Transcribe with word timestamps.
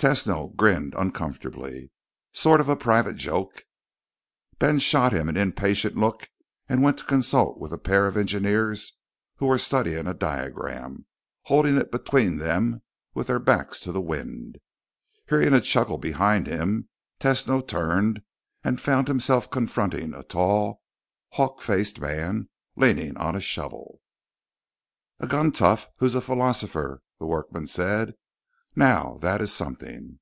Tesno 0.00 0.54
grinned 0.54 0.94
uncomfortably. 0.96 1.90
"Sort 2.30 2.60
of 2.60 2.68
a 2.68 2.76
private 2.76 3.16
joke." 3.16 3.64
Ben 4.60 4.78
shot 4.78 5.12
him 5.12 5.28
an 5.28 5.36
impatient 5.36 5.96
look 5.96 6.30
and 6.68 6.84
went 6.84 6.98
to 6.98 7.04
consult 7.04 7.58
with 7.58 7.72
a 7.72 7.78
pair 7.78 8.06
of 8.06 8.16
engineers 8.16 8.92
who 9.38 9.46
were 9.46 9.58
studying 9.58 10.06
a 10.06 10.14
diagram, 10.14 11.06
holding 11.46 11.76
it 11.78 11.90
between 11.90 12.36
them 12.36 12.82
with 13.12 13.26
their 13.26 13.40
backs 13.40 13.80
to 13.80 13.90
the 13.90 14.00
wind. 14.00 14.58
Hearing 15.28 15.52
a 15.52 15.60
chuckle 15.60 15.98
behind 15.98 16.46
him, 16.46 16.88
Tesno 17.18 17.60
turned 17.66 18.22
and 18.62 18.80
found 18.80 19.08
himself 19.08 19.50
confronting 19.50 20.14
a 20.14 20.22
tall, 20.22 20.80
hawk 21.32 21.60
faced 21.60 22.00
man 22.00 22.48
leaning 22.76 23.16
on 23.16 23.34
a 23.34 23.40
shovel. 23.40 24.00
"A 25.18 25.26
gun 25.26 25.50
tough 25.50 25.88
who's 25.98 26.14
a 26.14 26.20
philosopher," 26.20 27.02
the 27.18 27.26
workman 27.26 27.66
said. 27.66 28.14
"Now 28.76 29.18
that 29.22 29.40
is 29.40 29.52
something." 29.52 30.20